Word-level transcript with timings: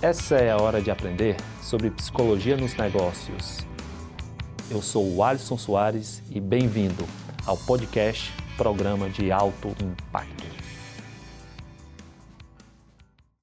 Essa 0.00 0.36
é 0.36 0.52
a 0.52 0.56
hora 0.56 0.80
de 0.80 0.92
aprender 0.92 1.34
sobre 1.60 1.90
psicologia 1.90 2.56
nos 2.56 2.76
negócios. 2.76 3.66
Eu 4.70 4.80
sou 4.80 5.04
o 5.12 5.24
Alisson 5.24 5.58
Soares 5.58 6.22
e 6.30 6.38
bem-vindo 6.38 7.04
ao 7.44 7.56
podcast 7.56 8.32
Programa 8.56 9.10
de 9.10 9.32
Alto 9.32 9.74
Impacto. 9.82 10.46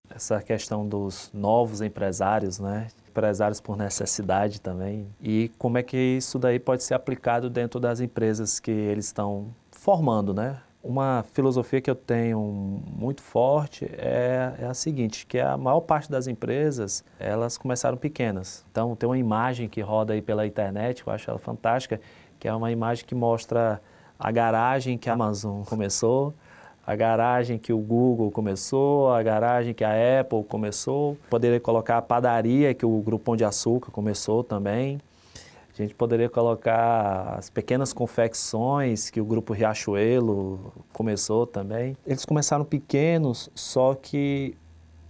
Essa 0.10 0.42
questão 0.42 0.88
dos 0.88 1.30
novos 1.34 1.82
empresários, 1.82 2.58
né? 2.58 2.88
Empresários 3.10 3.60
por 3.60 3.76
necessidade 3.76 4.62
também. 4.62 5.14
E 5.22 5.52
como 5.58 5.78
é 5.78 5.84
que 5.84 5.98
isso 5.98 6.40
daí 6.40 6.58
pode 6.58 6.84
ser 6.84 6.94
aplicado 6.94 7.50
dentro 7.50 7.82
das 7.82 8.00
empresas 8.00 8.62
que 8.62 8.72
eles 8.72 9.08
estão 9.08 9.54
formando, 9.72 10.34
né? 10.34 10.62
Uma 10.88 11.26
filosofia 11.34 11.82
que 11.82 11.90
eu 11.90 11.96
tenho 11.96 12.40
muito 12.40 13.20
forte 13.20 13.86
é, 13.98 14.54
é, 14.60 14.66
a 14.68 14.74
seguinte, 14.76 15.26
que 15.26 15.40
a 15.40 15.58
maior 15.58 15.82
parte 15.82 16.12
das 16.12 16.28
empresas, 16.28 17.04
elas 17.20 17.58
começaram 17.58 17.98
pequenas. 17.98 18.64
Então, 18.72 18.96
tem 18.96 19.10
uma 19.10 19.18
imagem 19.18 19.68
que 19.68 19.82
roda 19.82 20.14
aí 20.14 20.22
pela 20.22 20.46
internet, 20.46 21.04
que 21.04 21.10
eu 21.10 21.14
acho 21.14 21.28
ela 21.28 21.40
fantástica, 21.40 22.00
que 22.40 22.48
é 22.48 22.54
uma 22.54 22.72
imagem 22.72 23.04
que 23.04 23.16
mostra 23.16 23.82
a 24.20 24.32
garagem 24.32 24.96
que 24.96 25.10
a 25.10 25.14
Amazon 25.14 25.64
começou, 25.64 26.36
a 26.86 26.96
garagem 26.96 27.58
que 27.58 27.74
o 27.74 27.80
Google 27.80 28.30
começou, 28.30 29.12
a 29.12 29.24
garagem 29.24 29.74
que 29.74 29.84
a 29.84 30.20
Apple 30.20 30.44
começou. 30.44 31.18
Poderia 31.32 31.60
colocar 31.60 31.98
a 31.98 32.02
padaria 32.04 32.76
que 32.76 32.86
o 32.86 33.02
Grupo 33.02 33.26
Pão 33.26 33.36
de 33.36 33.44
Açúcar 33.44 33.90
começou 33.90 34.44
também. 34.44 35.00
A 35.78 35.82
gente 35.82 35.94
poderia 35.94 36.30
colocar 36.30 37.36
as 37.38 37.50
pequenas 37.50 37.92
confecções 37.92 39.10
que 39.10 39.20
o 39.20 39.26
grupo 39.26 39.52
Riachuelo 39.52 40.72
começou 40.94 41.46
também. 41.46 41.98
Eles 42.08 42.24
começaram 42.24 42.64
pequenos, 42.64 43.50
só 43.54 43.94
que 43.94 44.56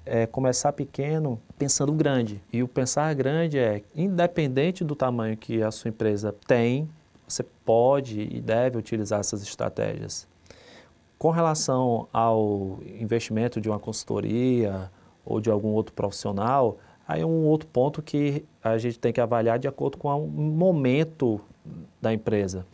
é, 0.06 0.26
começar 0.26 0.74
pequeno 0.74 1.40
pensando 1.58 1.92
grande. 1.92 2.42
E 2.52 2.64
o 2.64 2.68
pensar 2.68 3.14
grande 3.14 3.60
é, 3.60 3.84
independente 3.96 4.84
do 4.84 4.96
tamanho 4.96 5.38
que 5.38 5.62
a 5.62 5.70
sua 5.70 5.90
empresa 5.90 6.34
tem, 6.48 6.90
você 7.28 7.44
pode 7.44 8.22
e 8.22 8.42
deve 8.42 8.78
utilizar 8.78 9.20
essas 9.20 9.44
estratégias. 9.44 10.28
Com 11.18 11.30
relação 11.30 12.08
ao 12.12 12.80
investimento 13.00 13.62
de 13.62 13.70
uma 13.70 13.80
consultoria 13.80 14.92
ou 15.24 15.40
de 15.40 15.50
algum 15.50 15.70
outro 15.70 15.94
profissional, 15.94 16.78
Aí 17.08 17.24
um 17.24 17.46
outro 17.46 17.68
ponto 17.68 18.02
que 18.02 18.44
a 18.64 18.78
gente 18.78 18.98
tem 19.00 19.14
que 19.14 19.22
avaliar 19.22 19.60
de 19.60 19.68
acordo 19.68 19.98
com 19.98 20.10
o 20.10 20.28
momento 20.28 21.40
da 22.02 22.12
empresa. 22.12 22.66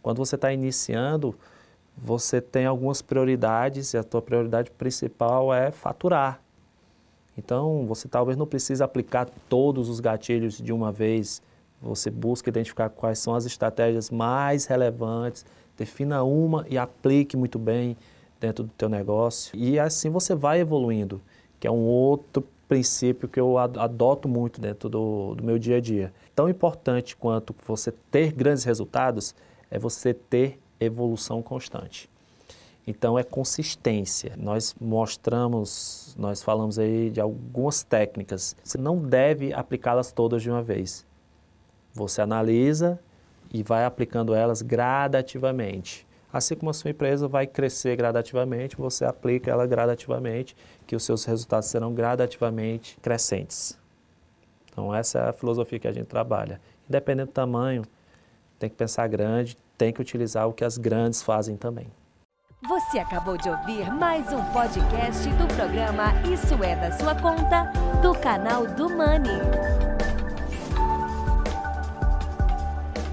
Quando 0.00 0.18
você 0.18 0.36
está 0.36 0.52
iniciando, 0.52 1.34
você 1.96 2.40
tem 2.40 2.66
algumas 2.66 3.02
prioridades 3.02 3.92
e 3.92 3.98
a 3.98 4.04
tua 4.04 4.22
prioridade 4.22 4.70
principal 4.70 5.52
é 5.52 5.70
faturar. 5.70 6.40
Então, 7.36 7.86
você 7.86 8.08
talvez 8.08 8.36
não 8.36 8.46
precise 8.46 8.82
aplicar 8.82 9.28
todos 9.48 9.88
os 9.88 10.00
gatilhos 10.00 10.58
de 10.58 10.72
uma 10.72 10.92
vez. 10.92 11.42
Você 11.80 12.10
busca 12.10 12.50
identificar 12.50 12.88
quais 12.88 13.18
são 13.18 13.34
as 13.34 13.44
estratégias 13.44 14.10
mais 14.10 14.66
relevantes, 14.66 15.44
defina 15.76 16.22
uma 16.22 16.66
e 16.68 16.78
aplique 16.78 17.36
muito 17.36 17.58
bem 17.58 17.96
dentro 18.38 18.64
do 18.64 18.70
teu 18.70 18.88
negócio. 18.88 19.56
E 19.58 19.78
assim 19.78 20.10
você 20.10 20.34
vai 20.34 20.60
evoluindo, 20.60 21.20
que 21.58 21.66
é 21.66 21.70
um 21.70 21.84
outro 21.84 22.46
princípio 22.72 23.28
que 23.28 23.38
eu 23.38 23.58
adoto 23.58 24.26
muito 24.26 24.58
dentro 24.58 24.88
do, 24.88 25.34
do 25.34 25.44
meu 25.44 25.58
dia 25.58 25.76
a 25.76 25.80
dia. 25.80 26.10
Tão 26.34 26.48
importante 26.48 27.14
quanto 27.14 27.54
você 27.66 27.92
ter 28.10 28.32
grandes 28.32 28.64
resultados 28.64 29.34
é 29.70 29.78
você 29.78 30.14
ter 30.14 30.58
evolução 30.80 31.42
constante. 31.42 32.08
Então 32.86 33.18
é 33.18 33.22
consistência. 33.22 34.32
Nós 34.38 34.74
mostramos, 34.80 36.16
nós 36.18 36.42
falamos 36.42 36.78
aí 36.78 37.10
de 37.10 37.20
algumas 37.20 37.82
técnicas. 37.82 38.56
Você 38.64 38.78
não 38.78 38.96
deve 38.96 39.52
aplicá-las 39.52 40.10
todas 40.10 40.40
de 40.40 40.48
uma 40.48 40.62
vez. 40.62 41.04
Você 41.92 42.22
analisa 42.22 42.98
e 43.52 43.62
vai 43.62 43.84
aplicando 43.84 44.34
elas 44.34 44.62
gradativamente. 44.62 46.06
Assim 46.32 46.56
como 46.56 46.70
a 46.70 46.72
sua 46.72 46.90
empresa 46.90 47.28
vai 47.28 47.46
crescer 47.46 47.94
gradativamente, 47.94 48.76
você 48.76 49.04
aplica 49.04 49.50
ela 49.50 49.66
gradativamente, 49.66 50.56
que 50.86 50.96
os 50.96 51.02
seus 51.02 51.24
resultados 51.24 51.68
serão 51.68 51.92
gradativamente 51.92 52.96
crescentes. 53.02 53.78
Então, 54.70 54.94
essa 54.94 55.18
é 55.18 55.28
a 55.28 55.32
filosofia 55.34 55.78
que 55.78 55.88
a 55.88 55.92
gente 55.92 56.06
trabalha. 56.06 56.58
Independente 56.88 57.26
do 57.26 57.32
tamanho, 57.32 57.82
tem 58.58 58.70
que 58.70 58.76
pensar 58.76 59.06
grande, 59.08 59.58
tem 59.76 59.92
que 59.92 60.00
utilizar 60.00 60.48
o 60.48 60.54
que 60.54 60.64
as 60.64 60.78
grandes 60.78 61.22
fazem 61.22 61.56
também. 61.56 61.88
Você 62.66 62.98
acabou 62.98 63.36
de 63.36 63.50
ouvir 63.50 63.92
mais 63.92 64.32
um 64.32 64.42
podcast 64.52 65.28
do 65.30 65.46
programa 65.54 66.14
Isso 66.32 66.54
é 66.64 66.76
da 66.76 66.92
Sua 66.92 67.14
Conta, 67.14 67.70
do 68.00 68.14
canal 68.14 68.66
do 68.66 68.88
Money. 68.88 69.40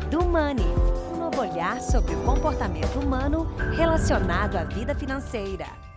Do 0.10 0.24
Money 0.24 0.79
olhar 1.60 1.82
sobre 1.82 2.16
o 2.16 2.24
comportamento 2.24 2.98
humano 3.00 3.46
relacionado 3.76 4.56
à 4.56 4.64
vida 4.64 4.96
financeira. 4.96 5.89